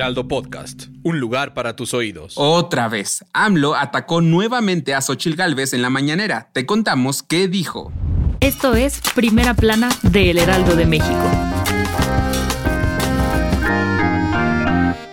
[0.00, 2.32] Heraldo Podcast, un lugar para tus oídos.
[2.36, 6.48] Otra vez, AMLO atacó nuevamente a Xochil Gálvez en la mañanera.
[6.54, 7.92] Te contamos qué dijo.
[8.40, 11.59] Esto es Primera Plana de El Heraldo de México.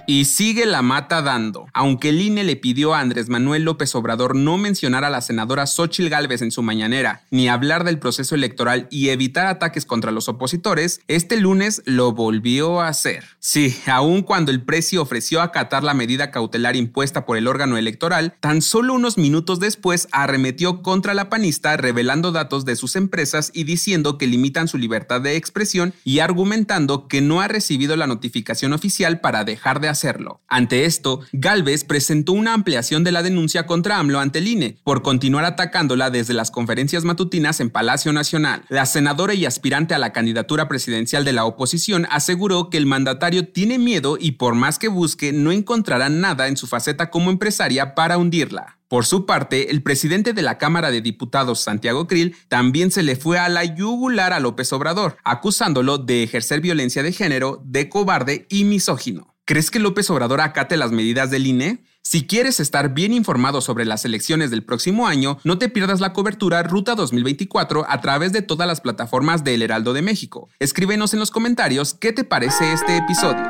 [0.10, 1.66] Y sigue la mata dando.
[1.74, 5.68] Aunque el INE le pidió a Andrés Manuel López Obrador no mencionar a la senadora
[5.68, 10.30] Xochil Gálvez en su mañanera, ni hablar del proceso electoral y evitar ataques contra los
[10.30, 13.26] opositores, este lunes lo volvió a hacer.
[13.40, 18.34] Sí, aun cuando el precio ofreció acatar la medida cautelar impuesta por el órgano electoral,
[18.40, 23.66] tan solo unos minutos después arremetió contra la panista revelando datos de sus empresas y
[23.66, 28.72] diciendo que limitan su libertad de expresión y argumentando que no ha recibido la notificación
[28.72, 30.42] oficial para dejar de hacerlo.
[30.48, 35.02] Ante esto, Galvez presentó una ampliación de la denuncia contra AMLO ante el INE por
[35.02, 38.64] continuar atacándola desde las conferencias matutinas en Palacio Nacional.
[38.70, 43.48] La senadora y aspirante a la candidatura presidencial de la oposición aseguró que el mandatario
[43.48, 47.96] tiene miedo y por más que busque no encontrará nada en su faceta como empresaria
[47.96, 48.78] para hundirla.
[48.88, 53.18] Por su parte, el presidente de la Cámara de Diputados, Santiago Krill, también se le
[53.18, 58.46] fue a la yugular a López Obrador, acusándolo de ejercer violencia de género, de cobarde
[58.50, 59.37] y misógino.
[59.48, 61.82] ¿Crees que López Obrador acate las medidas del INE?
[62.02, 66.12] Si quieres estar bien informado sobre las elecciones del próximo año, no te pierdas la
[66.12, 70.50] cobertura Ruta 2024 a través de todas las plataformas de El Heraldo de México.
[70.60, 73.48] Escríbenos en los comentarios qué te parece este episodio.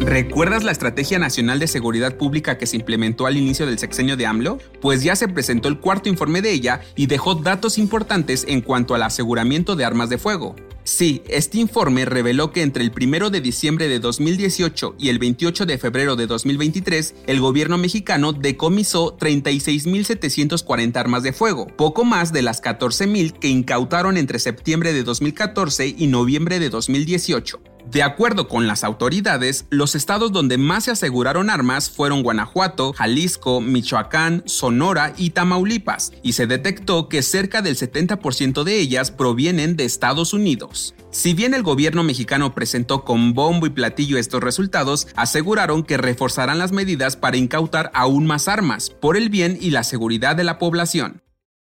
[0.00, 4.24] ¿Recuerdas la Estrategia Nacional de Seguridad Pública que se implementó al inicio del sexenio de
[4.24, 4.56] AMLO?
[4.80, 8.94] Pues ya se presentó el cuarto informe de ella y dejó datos importantes en cuanto
[8.94, 10.56] al aseguramiento de armas de fuego.
[10.86, 15.66] Sí, este informe reveló que entre el 1 de diciembre de 2018 y el 28
[15.66, 22.42] de febrero de 2023, el gobierno mexicano decomisó 36.740 armas de fuego, poco más de
[22.42, 27.75] las 14.000 que incautaron entre septiembre de 2014 y noviembre de 2018.
[27.90, 33.60] De acuerdo con las autoridades, los estados donde más se aseguraron armas fueron Guanajuato, Jalisco,
[33.60, 39.84] Michoacán, Sonora y Tamaulipas, y se detectó que cerca del 70% de ellas provienen de
[39.84, 40.94] Estados Unidos.
[41.10, 46.58] Si bien el gobierno mexicano presentó con bombo y platillo estos resultados, aseguraron que reforzarán
[46.58, 50.58] las medidas para incautar aún más armas, por el bien y la seguridad de la
[50.58, 51.22] población.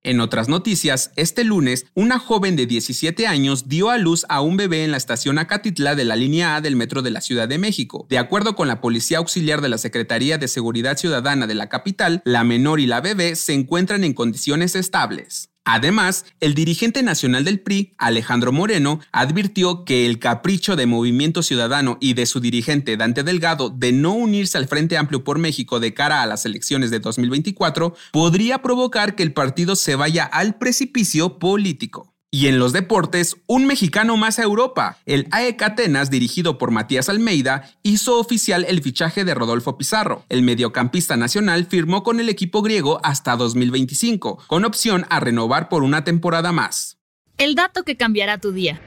[0.05, 4.55] En otras noticias, este lunes, una joven de 17 años dio a luz a un
[4.55, 7.57] bebé en la estación Acatitla de la línea A del metro de la Ciudad de
[7.57, 8.05] México.
[8.07, 12.21] De acuerdo con la Policía Auxiliar de la Secretaría de Seguridad Ciudadana de la capital,
[12.23, 15.54] la menor y la bebé se encuentran en condiciones estables.
[15.65, 21.97] Además, el dirigente nacional del PRI, Alejandro Moreno, advirtió que el capricho de Movimiento Ciudadano
[21.99, 25.95] y de su dirigente Dante Delgado de no unirse al Frente Amplio por México de
[25.95, 31.39] cara a las elecciones de 2024 podría provocar que el partido se vaya al precipicio
[31.39, 32.14] político.
[32.31, 34.97] Y en los deportes, un mexicano más a Europa.
[35.05, 40.25] El AEK Atenas, dirigido por Matías Almeida, hizo oficial el fichaje de Rodolfo Pizarro.
[40.27, 45.83] El mediocampista nacional firmó con el equipo griego hasta 2025, con opción a renovar por
[45.83, 46.97] una temporada más.
[47.37, 48.81] El dato que cambiará tu día.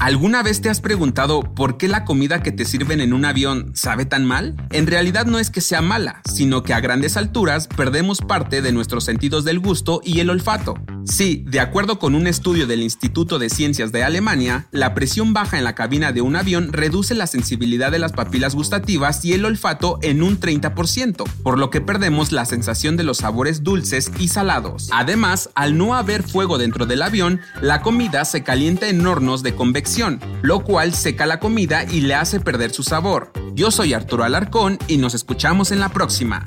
[0.00, 3.70] ¿Alguna vez te has preguntado por qué la comida que te sirven en un avión
[3.74, 4.56] sabe tan mal?
[4.70, 8.72] En realidad no es que sea mala, sino que a grandes alturas perdemos parte de
[8.72, 10.76] nuestros sentidos del gusto y el olfato.
[11.04, 15.58] Sí, de acuerdo con un estudio del Instituto de Ciencias de Alemania, la presión baja
[15.58, 19.44] en la cabina de un avión reduce la sensibilidad de las papilas gustativas y el
[19.44, 24.28] olfato en un 30%, por lo que perdemos la sensación de los sabores dulces y
[24.28, 24.88] salados.
[24.92, 29.54] Además, al no haber fuego dentro del avión, la comida se calienta en hornos de
[29.54, 33.32] convección, lo cual seca la comida y le hace perder su sabor.
[33.54, 36.46] Yo soy Arturo Alarcón y nos escuchamos en la próxima.